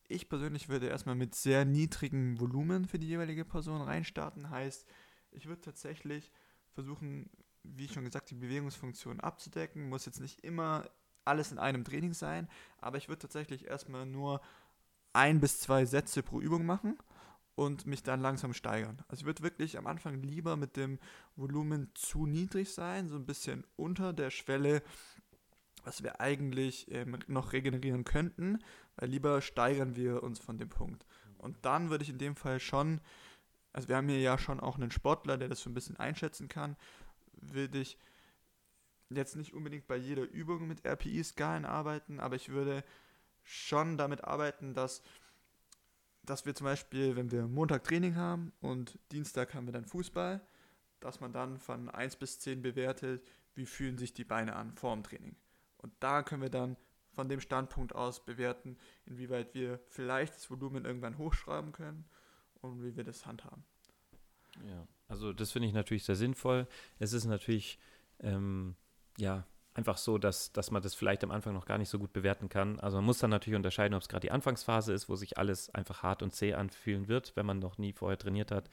[0.07, 4.49] ich persönlich würde erstmal mit sehr niedrigem Volumen für die jeweilige Person reinstarten.
[4.49, 4.87] Heißt,
[5.31, 6.31] ich würde tatsächlich
[6.71, 7.29] versuchen,
[7.63, 9.89] wie schon gesagt, die Bewegungsfunktion abzudecken.
[9.89, 10.89] Muss jetzt nicht immer
[11.29, 12.49] alles in einem Training sein,
[12.81, 14.41] aber ich würde tatsächlich erstmal nur
[15.13, 16.97] ein bis zwei Sätze pro Übung machen
[17.55, 19.03] und mich dann langsam steigern.
[19.07, 20.99] Also ich würde wirklich am Anfang lieber mit dem
[21.35, 24.81] Volumen zu niedrig sein, so ein bisschen unter der Schwelle,
[25.83, 28.59] was wir eigentlich ähm, noch regenerieren könnten,
[28.95, 31.05] weil lieber steigern wir uns von dem Punkt.
[31.37, 33.01] Und dann würde ich in dem Fall schon,
[33.73, 36.47] also wir haben hier ja schon auch einen Sportler, der das so ein bisschen einschätzen
[36.47, 36.75] kann,
[37.33, 37.97] würde ich
[39.09, 42.83] jetzt nicht unbedingt bei jeder Übung mit RPI-Skalen arbeiten, aber ich würde
[43.43, 45.01] schon damit arbeiten, dass,
[46.23, 50.41] dass wir zum Beispiel, wenn wir Montag Training haben und Dienstag haben wir dann Fußball,
[50.99, 54.93] dass man dann von 1 bis 10 bewertet, wie fühlen sich die Beine an vor
[54.93, 55.35] dem Training.
[55.77, 56.77] Und da können wir dann
[57.11, 62.05] von dem Standpunkt aus bewerten, inwieweit wir vielleicht das Volumen irgendwann hochschreiben können
[62.61, 63.63] und wie wir das handhaben.
[64.67, 66.67] Ja, also das finde ich natürlich sehr sinnvoll.
[66.99, 67.79] Es ist natürlich
[68.19, 68.75] ähm,
[69.19, 72.11] ja, einfach so, dass, dass man das vielleicht am Anfang noch gar nicht so gut
[72.11, 72.79] bewerten kann.
[72.79, 75.73] Also man muss dann natürlich unterscheiden, ob es gerade die Anfangsphase ist, wo sich alles
[75.73, 78.69] einfach hart und zäh anfühlen wird, wenn man noch nie vorher trainiert hat.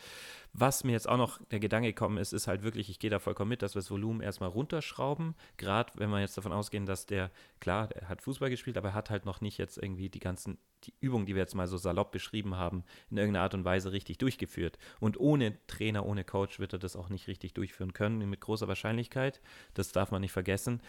[0.52, 3.18] Was mir jetzt auch noch der Gedanke gekommen ist, ist halt wirklich, ich gehe da
[3.18, 5.34] vollkommen mit, dass wir das Volumen erstmal runterschrauben.
[5.58, 7.30] Gerade wenn wir jetzt davon ausgehen, dass der,
[7.60, 10.58] klar, der hat Fußball gespielt, aber er hat halt noch nicht jetzt irgendwie die ganzen
[10.86, 13.92] die Übung, die wir jetzt mal so salopp beschrieben haben, in irgendeiner Art und Weise
[13.92, 14.78] richtig durchgeführt.
[15.00, 18.68] Und ohne Trainer, ohne Coach wird er das auch nicht richtig durchführen können, mit großer
[18.68, 19.40] Wahrscheinlichkeit.
[19.74, 20.80] Das darf man nicht vergessen.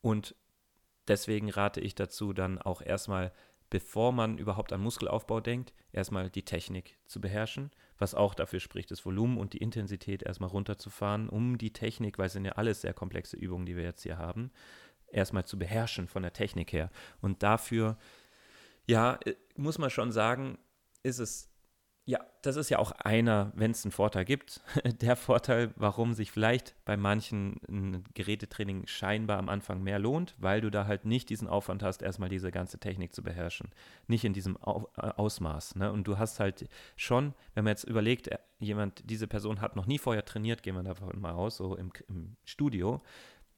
[0.00, 0.34] Und
[1.08, 3.32] deswegen rate ich dazu, dann auch erstmal,
[3.70, 8.90] bevor man überhaupt an Muskelaufbau denkt, erstmal die Technik zu beherrschen, was auch dafür spricht,
[8.90, 12.80] das Volumen und die Intensität erstmal runterzufahren, um die Technik, weil es sind ja alles
[12.80, 14.50] sehr komplexe Übungen, die wir jetzt hier haben,
[15.14, 16.90] erstmal zu beherrschen von der Technik her.
[17.20, 17.96] Und dafür,
[18.86, 20.58] ja, äh, muss man schon sagen,
[21.02, 21.54] ist es
[22.06, 24.60] ja, das ist ja auch einer, wenn es einen Vorteil gibt,
[25.00, 30.60] der Vorteil, warum sich vielleicht bei manchen ein Gerätetraining scheinbar am Anfang mehr lohnt, weil
[30.60, 33.70] du da halt nicht diesen Aufwand hast, erstmal diese ganze Technik zu beherrschen.
[34.06, 35.76] Nicht in diesem Au äh, Ausmaß.
[35.76, 35.90] Ne?
[35.90, 39.86] Und du hast halt schon, wenn man jetzt überlegt, äh, jemand, diese Person hat noch
[39.86, 43.00] nie vorher trainiert, gehen wir davon mal aus, so im, im Studio,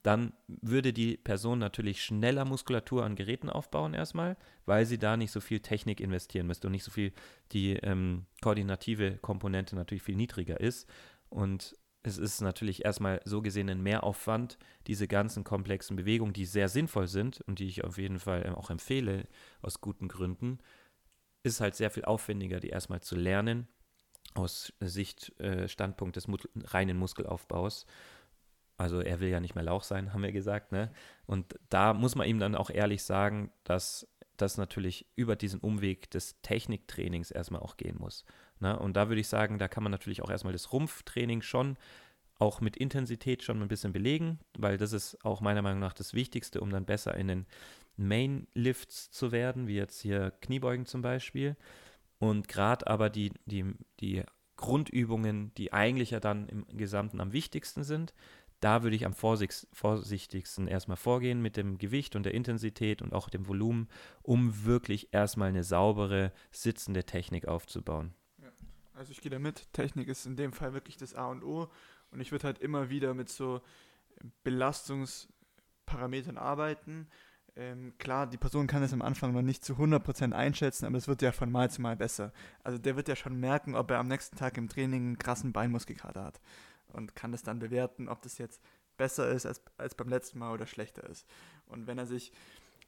[0.06, 5.32] dann würde die Person natürlich schneller Muskulatur an Geräten aufbauen erstmal, weil sie da nicht
[5.32, 7.12] so viel Technik investieren müsste und nicht so viel
[7.50, 10.88] die ähm, koordinative Komponente natürlich viel niedriger ist.
[11.28, 16.68] Und es ist natürlich erstmal so gesehen ein Mehraufwand, diese ganzen komplexen Bewegungen, die sehr
[16.68, 19.26] sinnvoll sind und die ich auf jeden Fall auch empfehle,
[19.60, 20.60] aus guten Gründen,
[21.42, 23.66] ist halt sehr viel aufwendiger, die erstmal zu lernen,
[24.34, 27.86] aus Sicht, äh, Standpunkt des Mus reinen Muskelaufbaus.
[28.76, 30.72] Also er will ja nicht mehr Lauch sein, haben wir gesagt.
[30.72, 30.90] Ne?
[31.26, 36.10] Und da muss man ihm dann auch ehrlich sagen, dass das natürlich über diesen Umweg
[36.10, 38.24] des Techniktrainings erstmal auch gehen muss.
[38.60, 38.78] Ne?
[38.78, 41.76] Und da würde ich sagen, da kann man natürlich auch erstmal das Rumpftraining schon
[42.38, 46.12] auch mit Intensität schon ein bisschen belegen, weil das ist auch meiner Meinung nach das
[46.12, 47.46] Wichtigste, um dann besser in den
[47.96, 51.56] Main Lifts zu werden, wie jetzt hier Kniebeugen zum Beispiel.
[52.18, 53.64] Und gerade aber die, die,
[54.00, 54.22] die
[54.56, 58.12] Grundübungen, die eigentlich ja dann im Gesamten am wichtigsten sind,
[58.66, 63.28] da würde ich am vorsichtigsten erstmal vorgehen mit dem Gewicht und der Intensität und auch
[63.28, 63.86] dem Volumen,
[64.24, 68.12] um wirklich erstmal eine saubere, sitzende Technik aufzubauen.
[68.42, 68.48] Ja.
[68.92, 71.70] Also ich gehe damit, Technik ist in dem Fall wirklich das A und O
[72.10, 73.60] und ich würde halt immer wieder mit so
[74.42, 77.06] Belastungsparametern arbeiten.
[77.54, 81.06] Ähm, klar, die Person kann es am Anfang noch nicht zu 100% einschätzen, aber es
[81.06, 82.32] wird ja von Mal zu Mal besser.
[82.64, 85.52] Also der wird ja schon merken, ob er am nächsten Tag im Training einen krassen
[85.52, 86.40] Beinmuskelkater hat
[86.92, 88.60] und kann es dann bewerten, ob das jetzt
[88.96, 91.26] besser ist als, als beim letzten Mal oder schlechter ist.
[91.66, 92.32] Und wenn er sich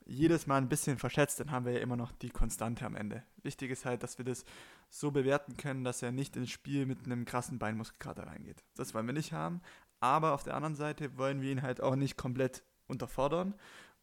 [0.07, 3.23] jedes Mal ein bisschen verschätzt, dann haben wir ja immer noch die Konstante am Ende.
[3.43, 4.45] Wichtig ist halt, dass wir das
[4.89, 8.65] so bewerten können, dass er nicht ins Spiel mit einem krassen Beinmuskelkater reingeht.
[8.75, 9.61] Das wollen wir nicht haben.
[10.01, 13.55] Aber auf der anderen Seite wollen wir ihn halt auch nicht komplett unterfordern.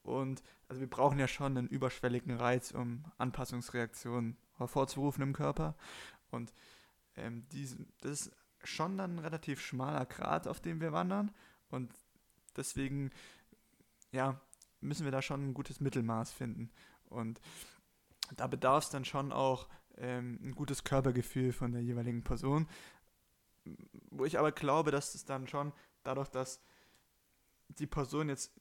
[0.04, 5.76] Und also wir brauchen ja schon einen überschwelligen Reiz, um Anpassungsreaktionen hervorzurufen im Körper.
[6.30, 6.54] Und
[7.16, 8.32] ähm, diesen, das ist
[8.66, 11.32] schon dann ein relativ schmaler Grat, auf dem wir wandern.
[11.70, 11.94] Und
[12.56, 13.12] deswegen,
[14.12, 14.40] ja,
[14.82, 16.72] müssen wir da schon ein gutes Mittelmaß finden.
[17.06, 17.42] Und
[18.36, 22.68] da bedarf es dann schon auch ähm, ein gutes Körpergefühl von der jeweiligen Person.
[24.12, 25.74] Wo ich aber glaube, dass es dann schon
[26.04, 26.62] dadurch, dass
[27.68, 28.54] die Person jetzt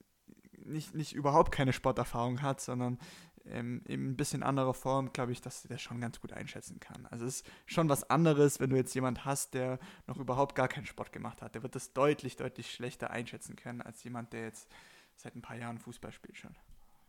[0.59, 2.99] nicht, nicht überhaupt keine Sporterfahrung hat, sondern
[3.47, 6.81] ähm, in ein bisschen anderer Form, glaube ich, dass sie das schon ganz gut einschätzen
[6.81, 7.07] kann.
[7.07, 10.69] Also es ist schon was anderes, wenn du jetzt jemand hast, der noch überhaupt gar
[10.69, 11.55] keinen Sport gemacht hat.
[11.55, 14.71] Der wird das deutlich, deutlich schlechter einschätzen können, als jemand, der jetzt
[15.17, 16.55] seit ein paar Jahren Fußball spielt schon.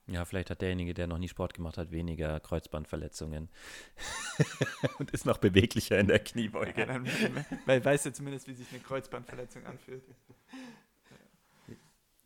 [0.07, 3.49] Ja, vielleicht hat derjenige, der noch nie Sport gemacht hat, weniger Kreuzbandverletzungen
[4.99, 6.81] und ist noch beweglicher in der Kniebeuge.
[6.81, 7.07] Ja, dann,
[7.65, 10.03] weil weiß ja zumindest, wie sich eine Kreuzbandverletzung anfühlt.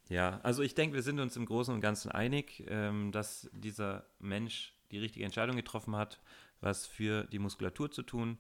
[0.10, 4.08] Ja, also ich denke, wir sind uns im Großen und Ganzen einig, ähm, dass dieser
[4.18, 6.20] Mensch die richtige Entscheidung getroffen hat,
[6.62, 8.40] was für die Muskulatur zu tun.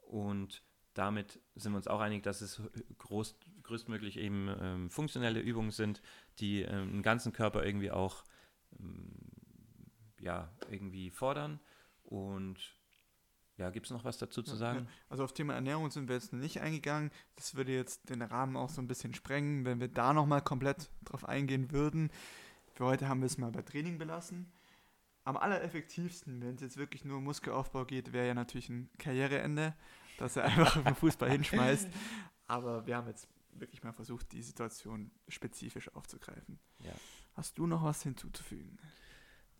[0.00, 0.62] Und
[0.94, 2.62] damit sind wir uns auch einig, dass es
[2.98, 6.02] groß, größtmöglich eben ähm, funktionelle Übungen sind,
[6.38, 8.22] die ähm, den ganzen Körper irgendwie auch
[8.78, 9.10] ähm,
[10.20, 11.58] ja, irgendwie fordern.
[12.04, 12.77] Und
[13.58, 14.86] ja, gibt es noch was dazu zu sagen?
[15.08, 17.10] Also auf Thema Ernährung sind wir jetzt nicht eingegangen.
[17.34, 20.90] Das würde jetzt den Rahmen auch so ein bisschen sprengen, wenn wir da nochmal komplett
[21.04, 22.10] drauf eingehen würden.
[22.74, 24.52] Für heute haben wir es mal bei Training belassen.
[25.24, 29.74] Am allereffektivsten, wenn es jetzt wirklich nur um Muskelaufbau geht, wäre ja natürlich ein Karriereende,
[30.18, 31.88] dass er einfach auf den Fußball hinschmeißt.
[32.46, 36.60] Aber wir haben jetzt wirklich mal versucht, die Situation spezifisch aufzugreifen.
[36.84, 36.92] Ja.
[37.34, 38.78] Hast du noch was hinzuzufügen?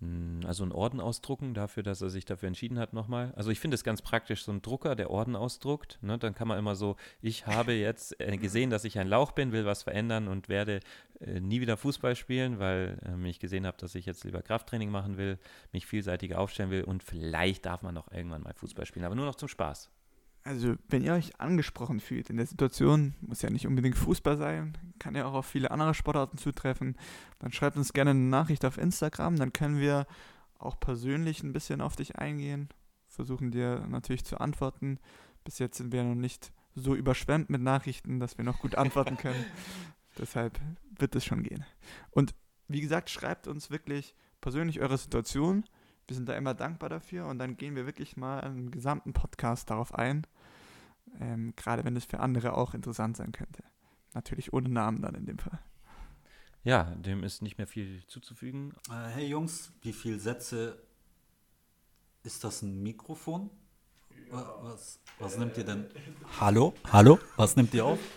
[0.01, 3.33] Hm, also einen Orden ausdrucken dafür, dass er sich dafür entschieden hat nochmal.
[3.37, 5.99] Also ich finde es ganz praktisch, so ein Drucker, der Orden ausdruckt.
[6.03, 6.19] Ne?
[6.19, 9.51] Dann kann man immer so, ich habe jetzt äh, gesehen, dass ich ein Lauch bin,
[9.51, 10.81] will was verändern und werde
[11.21, 14.91] äh, nie wieder Fußball spielen, weil äh, ich gesehen habe, dass ich jetzt lieber Krafttraining
[14.91, 15.39] machen will,
[15.73, 19.27] mich vielseitiger aufstellen will und vielleicht darf man noch irgendwann mal Fußball spielen, aber nur
[19.27, 19.91] noch zum Spaß.
[20.49, 24.79] Also, wenn ihr euch angesprochen fühlt in der Situation, muss ja nicht unbedingt Fußball sein,
[24.99, 26.97] kann ja auch auf viele andere Sportarten zutreffen,
[27.39, 30.07] dann schreibt uns gerne eine Nachricht auf Instagram, dann können wir
[30.59, 32.71] auch persönlich ein bisschen auf dich eingehen,
[33.09, 34.99] versuchen dir natürlich zu antworten.
[35.45, 39.17] Bis jetzt sind wir noch nicht so überschwemmt mit Nachrichten, dass wir noch gut antworten
[39.19, 39.45] können.
[40.17, 40.59] Deshalb
[40.99, 41.67] wird es schon gehen.
[42.11, 42.35] Und
[42.69, 45.67] wie gesagt, schreibt uns wirklich persönlich eure Situation.
[46.07, 49.69] Wir sind da immer dankbar dafür und dann gehen wir wirklich mal im gesamten Podcast
[49.69, 50.27] darauf ein.
[51.21, 53.63] Ähm, gerade wenn es für andere auch interessant sein könnte.
[54.15, 55.59] Natürlich ohne Namen dann in dem Fall.
[56.65, 58.75] Ja, dem ist nicht mehr viel zuzufügen.
[58.91, 60.83] Äh, hey Jungs, wie viele Sätze
[62.25, 63.51] ist das ein Mikrofon?
[64.31, 65.87] Wa- Was, was nimmt ihr denn?
[66.41, 66.75] Hallo?
[66.93, 67.19] Hallo?
[67.37, 67.99] Was nimmt ihr auf?